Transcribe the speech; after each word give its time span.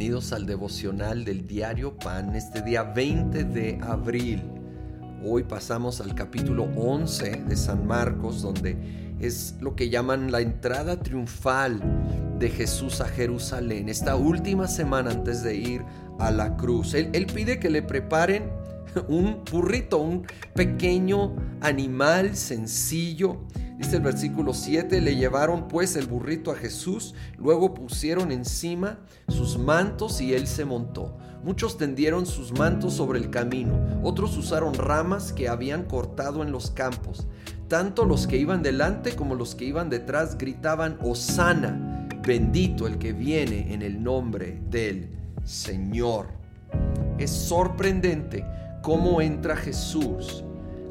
Bienvenidos 0.00 0.32
al 0.32 0.46
devocional 0.46 1.26
del 1.26 1.46
diario 1.46 1.94
Pan, 1.98 2.34
este 2.34 2.62
día 2.62 2.84
20 2.84 3.44
de 3.44 3.78
abril. 3.82 4.42
Hoy 5.22 5.42
pasamos 5.42 6.00
al 6.00 6.14
capítulo 6.14 6.70
11 6.74 7.42
de 7.46 7.54
San 7.54 7.86
Marcos, 7.86 8.40
donde 8.40 8.78
es 9.20 9.56
lo 9.60 9.76
que 9.76 9.90
llaman 9.90 10.32
la 10.32 10.40
entrada 10.40 10.98
triunfal 10.98 11.82
de 12.38 12.48
Jesús 12.48 13.02
a 13.02 13.08
Jerusalén, 13.08 13.90
esta 13.90 14.16
última 14.16 14.68
semana 14.68 15.10
antes 15.10 15.42
de 15.42 15.56
ir 15.56 15.84
a 16.18 16.30
la 16.30 16.56
cruz. 16.56 16.94
Él, 16.94 17.10
él 17.12 17.26
pide 17.26 17.60
que 17.60 17.68
le 17.68 17.82
preparen 17.82 18.50
un 19.08 19.42
burrito, 19.50 19.98
un 19.98 20.26
pequeño 20.54 21.36
animal 21.60 22.36
sencillo 22.36 23.40
Dice 23.80 23.96
el 23.96 24.02
versículo 24.02 24.52
7, 24.52 25.00
le 25.00 25.16
llevaron 25.16 25.66
pues 25.66 25.96
el 25.96 26.04
burrito 26.04 26.50
a 26.50 26.54
Jesús, 26.54 27.14
luego 27.38 27.72
pusieron 27.72 28.30
encima 28.30 28.98
sus 29.26 29.56
mantos 29.56 30.20
y 30.20 30.34
él 30.34 30.46
se 30.46 30.66
montó. 30.66 31.16
Muchos 31.42 31.78
tendieron 31.78 32.26
sus 32.26 32.52
mantos 32.52 32.92
sobre 32.92 33.18
el 33.18 33.30
camino, 33.30 33.80
otros 34.02 34.36
usaron 34.36 34.74
ramas 34.74 35.32
que 35.32 35.48
habían 35.48 35.84
cortado 35.84 36.42
en 36.42 36.52
los 36.52 36.70
campos. 36.70 37.26
Tanto 37.68 38.04
los 38.04 38.26
que 38.26 38.36
iban 38.36 38.62
delante 38.62 39.16
como 39.16 39.34
los 39.34 39.54
que 39.54 39.64
iban 39.64 39.88
detrás 39.88 40.36
gritaban, 40.36 40.98
Osana, 41.02 42.06
bendito 42.22 42.86
el 42.86 42.98
que 42.98 43.14
viene 43.14 43.72
en 43.72 43.80
el 43.80 44.02
nombre 44.02 44.60
del 44.68 45.08
Señor. 45.42 46.26
Es 47.16 47.30
sorprendente 47.30 48.44
cómo 48.82 49.20
entra 49.20 49.56
Jesús 49.56 50.44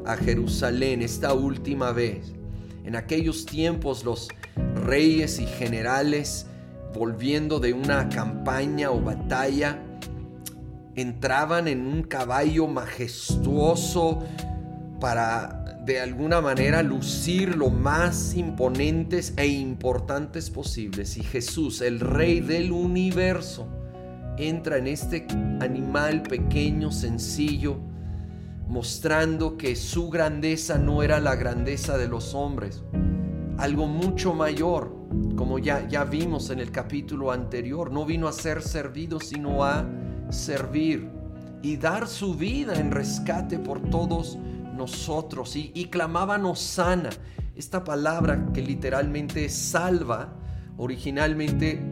a 0.06 0.16
Jerusalén 0.16 1.02
esta 1.02 1.34
última 1.34 1.92
vez 1.92 2.32
en 2.84 2.96
aquellos 2.96 3.46
tiempos 3.46 4.04
los 4.04 4.28
reyes 4.84 5.38
y 5.38 5.46
generales, 5.46 6.46
volviendo 6.94 7.60
de 7.60 7.72
una 7.72 8.08
campaña 8.08 8.90
o 8.90 9.00
batalla, 9.00 9.82
entraban 10.96 11.68
en 11.68 11.86
un 11.86 12.02
caballo 12.02 12.66
majestuoso 12.66 14.24
para 14.98 15.78
de 15.84 16.00
alguna 16.00 16.40
manera 16.40 16.82
lucir 16.82 17.56
lo 17.56 17.70
más 17.70 18.34
imponentes 18.34 19.34
e 19.36 19.46
importantes 19.46 20.50
posibles. 20.50 21.16
Y 21.16 21.22
Jesús, 21.22 21.80
el 21.80 22.00
rey 22.00 22.40
del 22.40 22.72
universo, 22.72 23.68
entra 24.36 24.78
en 24.78 24.86
este 24.86 25.26
animal 25.60 26.22
pequeño, 26.22 26.90
sencillo, 26.90 27.78
mostrando 28.68 29.56
que 29.56 29.74
su 29.74 30.10
grandeza 30.10 30.78
no 30.78 31.02
era 31.02 31.18
la 31.20 31.34
grandeza 31.34 31.98
de 31.98 32.08
los 32.08 32.34
hombres, 32.34 32.82
algo 33.58 33.86
mucho 33.86 34.32
mayor, 34.32 34.94
como 35.36 35.58
ya, 35.58 35.86
ya 35.88 36.04
vimos 36.04 36.50
en 36.50 36.60
el 36.60 36.70
capítulo 36.70 37.32
anterior, 37.32 37.92
no 37.92 38.06
vino 38.06 38.28
a 38.28 38.32
ser 38.32 38.62
servido, 38.62 39.18
sino 39.20 39.64
a 39.64 39.84
servir 40.30 41.10
y 41.62 41.76
dar 41.76 42.06
su 42.06 42.34
vida 42.36 42.74
en 42.78 42.90
rescate 42.90 43.58
por 43.58 43.80
todos 43.90 44.38
nosotros. 44.76 45.56
Y, 45.56 45.72
y 45.74 45.86
clamaban 45.86 46.46
Osana, 46.46 47.10
esta 47.56 47.84
palabra 47.84 48.48
que 48.54 48.62
literalmente 48.62 49.48
salva, 49.48 50.32
originalmente 50.78 51.82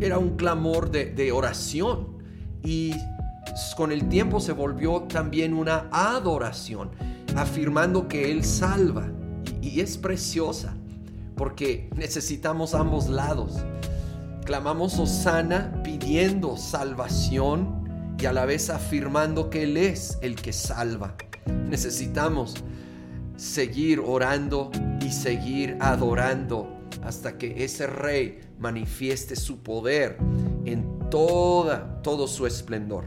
era 0.00 0.18
un 0.18 0.36
clamor 0.36 0.90
de, 0.90 1.32
oración. 1.32 2.18
Y 2.62 2.92
con 3.76 3.92
el 3.92 4.08
tiempo 4.08 4.40
se 4.40 4.52
volvió 4.52 5.02
también 5.02 5.54
una 5.54 5.88
adoración, 5.90 6.90
afirmando 7.36 8.08
que 8.08 8.30
Él 8.30 8.44
salva. 8.44 9.08
Y, 9.62 9.80
es 9.80 9.96
preciosa, 9.96 10.74
porque 11.36 11.90
necesitamos 11.96 12.74
ambos 12.74 13.08
lados. 13.08 13.56
Clamamos 14.44 14.98
Osana 14.98 15.82
pidiendo 15.84 16.56
salvación 16.56 18.16
y 18.18 18.26
a 18.26 18.32
la 18.32 18.46
vez 18.46 18.70
afirmando 18.70 19.50
que 19.50 19.64
Él 19.64 19.76
es 19.76 20.18
el 20.22 20.36
que 20.36 20.52
salva. 20.52 21.14
Necesitamos 21.68 22.54
seguir 23.36 24.00
orando 24.00 24.70
y 25.00 25.12
seguir 25.12 25.76
adorando 25.80 26.77
hasta 27.02 27.38
que 27.38 27.64
ese 27.64 27.86
rey 27.86 28.40
manifieste 28.58 29.36
su 29.36 29.62
poder 29.62 30.18
en 30.64 30.98
toda, 31.10 32.00
todo 32.02 32.26
su 32.26 32.46
esplendor. 32.46 33.04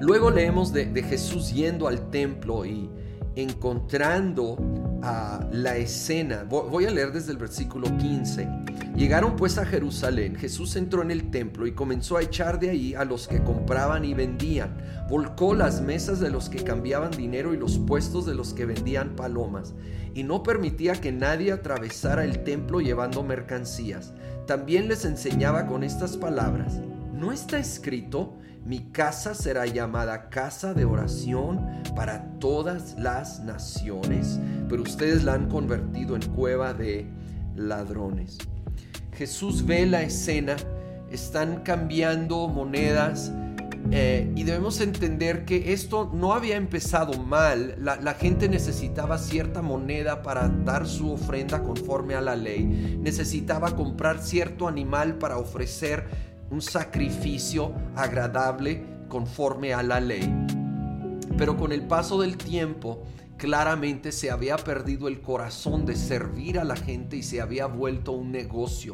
Luego 0.00 0.30
leemos 0.30 0.72
de, 0.72 1.02
Jesús 1.02 1.52
yendo 1.52 1.88
al 1.88 2.10
templo 2.10 2.66
y 2.66 2.90
encontrando 3.36 4.56
la 5.52 5.76
escena. 5.76 6.44
Voy 6.44 6.86
a 6.86 6.90
leer 6.90 7.12
desde 7.12 7.32
el 7.32 7.38
versículo 7.38 7.94
15. 7.96 8.48
Llegaron 8.96 9.36
pues 9.36 9.58
a 9.58 9.66
Jerusalén. 9.66 10.36
Jesús 10.36 10.76
entró 10.76 11.02
en 11.02 11.10
el 11.10 11.30
templo 11.30 11.66
y 11.66 11.72
comenzó 11.72 12.16
a 12.16 12.22
echar 12.22 12.58
de 12.58 12.70
ahí 12.70 12.94
a 12.94 13.04
los 13.04 13.28
que 13.28 13.42
compraban 13.42 14.04
y 14.04 14.14
vendían. 14.14 14.76
Volcó 15.08 15.54
las 15.54 15.80
mesas 15.80 16.20
de 16.20 16.30
los 16.30 16.48
que 16.48 16.64
cambiaban 16.64 17.10
dinero 17.10 17.52
y 17.52 17.58
los 17.58 17.78
puestos 17.78 18.24
de 18.24 18.34
los 18.34 18.54
que 18.54 18.66
vendían 18.66 19.16
palomas. 19.16 19.74
Y 20.14 20.22
no 20.22 20.42
permitía 20.42 20.94
que 20.94 21.12
nadie 21.12 21.52
atravesara 21.52 22.24
el 22.24 22.44
templo 22.44 22.80
llevando 22.80 23.22
mercancías. 23.22 24.12
También 24.46 24.88
les 24.88 25.04
enseñaba 25.04 25.66
con 25.66 25.84
estas 25.84 26.16
palabras. 26.16 26.80
¿No 27.12 27.32
está 27.32 27.58
escrito? 27.58 28.36
Mi 28.64 28.78
casa 28.78 29.34
será 29.34 29.66
llamada 29.66 30.30
casa 30.30 30.72
de 30.72 30.86
oración 30.86 31.82
para 31.94 32.24
todas 32.38 32.96
las 32.98 33.40
naciones, 33.40 34.40
pero 34.70 34.82
ustedes 34.82 35.22
la 35.22 35.34
han 35.34 35.50
convertido 35.50 36.16
en 36.16 36.22
cueva 36.30 36.72
de 36.72 37.06
ladrones. 37.56 38.38
Jesús 39.12 39.66
ve 39.66 39.84
la 39.84 40.02
escena, 40.02 40.56
están 41.10 41.60
cambiando 41.62 42.48
monedas, 42.48 43.30
eh, 43.90 44.32
y 44.34 44.44
debemos 44.44 44.80
entender 44.80 45.44
que 45.44 45.74
esto 45.74 46.10
no 46.14 46.32
había 46.32 46.56
empezado 46.56 47.22
mal. 47.22 47.76
La, 47.78 47.96
la, 47.96 48.14
gente 48.14 48.48
necesitaba 48.48 49.18
cierta 49.18 49.60
moneda 49.60 50.22
para 50.22 50.48
dar 50.48 50.86
su 50.86 51.12
ofrenda 51.12 51.62
conforme 51.62 52.14
a 52.14 52.22
la 52.22 52.34
ley. 52.34 52.64
Necesitaba 53.02 53.76
comprar 53.76 54.20
cierto 54.20 54.68
animal 54.68 55.18
para 55.18 55.36
ofrecer 55.36 56.33
un 56.50 56.60
sacrificio 56.60 57.72
agradable 57.96 58.84
conforme 59.08 59.74
a 59.74 59.82
la 59.82 60.00
ley. 60.00 60.32
Pero 61.36 61.56
con 61.56 61.72
el 61.72 61.82
paso 61.82 62.20
del 62.20 62.36
tiempo, 62.36 63.02
claramente 63.36 64.12
se 64.12 64.30
había 64.30 64.56
perdido 64.56 65.08
el 65.08 65.20
corazón 65.20 65.84
de 65.84 65.96
servir 65.96 66.58
a 66.58 66.64
la 66.64 66.76
gente 66.76 67.16
y 67.16 67.22
se 67.22 67.40
había 67.40 67.66
vuelto 67.66 68.12
un 68.12 68.30
negocio, 68.30 68.92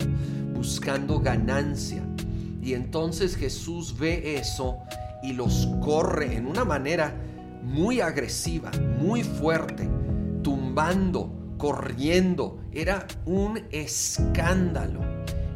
buscando 0.54 1.20
ganancia. 1.20 2.02
Y 2.62 2.74
entonces 2.74 3.36
Jesús 3.36 3.98
ve 3.98 4.36
eso 4.36 4.78
y 5.22 5.32
los 5.32 5.68
corre 5.82 6.36
en 6.36 6.46
una 6.46 6.64
manera 6.64 7.14
muy 7.62 8.00
agresiva, 8.00 8.70
muy 8.98 9.22
fuerte, 9.22 9.88
tumbando, 10.42 11.54
corriendo. 11.58 12.58
Era 12.72 13.06
un 13.26 13.60
escándalo. 13.70 15.00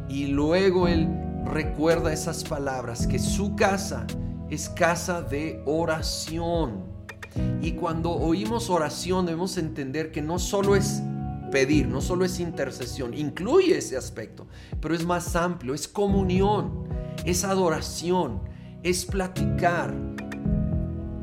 Y 0.07 0.27
luego 0.27 0.87
él 0.87 1.07
recuerda 1.45 2.11
esas 2.11 2.43
palabras, 2.43 3.07
que 3.07 3.19
su 3.19 3.55
casa 3.55 4.05
es 4.49 4.69
casa 4.69 5.21
de 5.21 5.61
oración. 5.65 6.83
Y 7.61 7.73
cuando 7.73 8.11
oímos 8.11 8.69
oración 8.69 9.25
debemos 9.25 9.57
entender 9.57 10.11
que 10.11 10.21
no 10.21 10.39
solo 10.39 10.75
es 10.75 11.01
pedir, 11.51 11.87
no 11.87 12.01
solo 12.01 12.25
es 12.25 12.39
intercesión, 12.39 13.13
incluye 13.13 13.77
ese 13.77 13.97
aspecto, 13.97 14.47
pero 14.81 14.95
es 14.95 15.05
más 15.05 15.35
amplio, 15.35 15.73
es 15.73 15.87
comunión, 15.87 16.85
es 17.25 17.43
adoración, 17.43 18.41
es 18.83 19.05
platicar. 19.05 19.93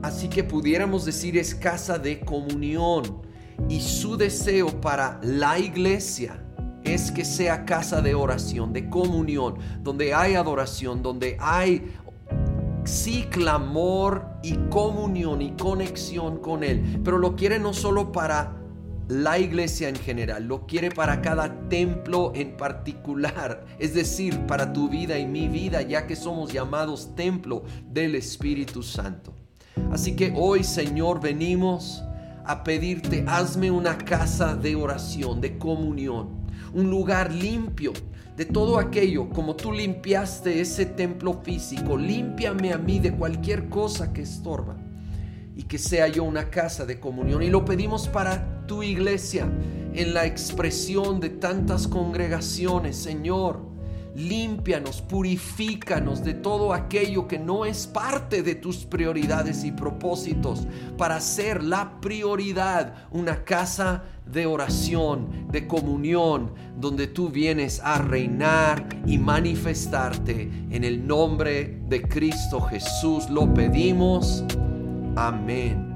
Así 0.03 0.29
que 0.29 0.45
pudiéramos 0.45 1.05
decir 1.05 1.37
es 1.37 1.55
casa 1.55 1.99
de 1.99 2.21
comunión 2.21 3.23
y 3.69 3.81
su 3.81 4.17
deseo 4.17 4.81
para 4.81 5.21
la 5.23 5.59
iglesia 5.59 6.43
es 6.85 7.11
que 7.11 7.25
sea 7.25 7.65
casa 7.65 8.01
de 8.01 8.15
oración, 8.15 8.73
de 8.73 8.89
comunión, 8.89 9.57
donde 9.83 10.15
hay 10.15 10.35
adoración, 10.35 11.03
donde 11.03 11.37
hay 11.41 11.93
sí 12.85 13.27
clamor 13.31 14.27
y 14.43 14.57
comunión 14.69 15.43
y 15.43 15.53
conexión 15.53 16.39
con 16.39 16.65
Él. 16.65 17.01
Pero 17.05 17.19
lo 17.19 17.37
quiere 17.37 17.59
no 17.59 17.73
solo 17.73 18.13
para 18.13 18.59
la 19.09 19.39
iglesia 19.39 19.89
en 19.89 19.97
general, 19.97 20.45
lo 20.45 20.67
quiere 20.67 20.91
para 20.91 21.21
cada 21.21 21.69
templo 21.69 22.33
en 22.35 22.57
particular, 22.57 23.67
es 23.79 23.95
decir, 23.95 24.39
para 24.47 24.73
tu 24.73 24.89
vida 24.89 25.19
y 25.19 25.27
mi 25.27 25.49
vida, 25.49 25.83
ya 25.83 26.07
que 26.07 26.17
somos 26.17 26.53
llamados 26.53 27.15
templo 27.15 27.65
del 27.91 28.15
Espíritu 28.15 28.83
Santo. 28.83 29.35
Así 29.91 30.17
que 30.17 30.33
hoy, 30.35 30.65
Señor, 30.65 31.21
venimos 31.21 32.03
a 32.45 32.65
pedirte, 32.65 33.25
hazme 33.27 33.71
una 33.71 33.99
casa 33.99 34.55
de 34.55 34.75
oración, 34.75 35.41
de 35.41 35.59
comunión 35.59 36.42
un 36.75 36.91
lugar 36.91 37.33
limpio 37.33 37.93
de 38.37 38.45
todo 38.47 38.79
aquello, 38.79 39.29
como 39.29 39.57
tú 39.57 39.73
limpiaste 39.73 40.61
ese 40.61 40.87
templo 40.87 41.41
físico, 41.43 41.97
límpiame 41.97 42.73
a 42.73 42.79
mí 42.79 42.99
de 42.99 43.13
cualquier 43.13 43.69
cosa 43.69 44.13
que 44.13 44.23
estorba 44.23 44.77
y 45.55 45.65
que 45.65 45.79
sea 45.79 46.09
yo 46.09 46.25
una 46.25 46.49
casa 46.49 46.87
de 46.87 46.99
comunión. 46.99 47.43
Y 47.43 47.51
lo 47.51 47.65
pedimos 47.65 48.09
para 48.09 48.67
tu 48.67 48.83
iglesia 48.83 49.47
en 49.93 50.15
la 50.15 50.25
expresión 50.25 51.21
de 51.21 51.29
tantas 51.29 51.87
congregaciones, 51.87 52.97
Señor. 52.97 53.72
Límpianos, 54.15 55.01
purifícanos 55.03 56.23
de 56.23 56.35
todo 56.35 56.73
aquello 56.73 57.27
que 57.27 57.39
no 57.39 57.65
es 57.65 57.87
parte 57.87 58.43
de 58.43 58.55
tus 58.55 58.85
prioridades 58.85 59.65
y 59.65 59.73
propósitos 59.73 60.67
para 60.99 61.21
ser 61.21 61.63
la 61.63 62.01
prioridad 62.01 62.95
una 63.11 63.45
casa 63.45 64.05
de 64.27 64.47
oración, 64.47 65.49
de 65.51 65.67
comunión, 65.67 66.53
donde 66.79 67.07
tú 67.07 67.29
vienes 67.29 67.81
a 67.81 67.99
reinar 67.99 68.89
y 69.07 69.19
manifestarte. 69.19 70.51
En 70.71 70.85
el 70.85 71.07
nombre 71.07 71.81
de 71.89 72.03
Cristo 72.03 72.61
Jesús 72.61 73.29
lo 73.29 73.53
pedimos. 73.53 74.45
Amén 75.17 75.92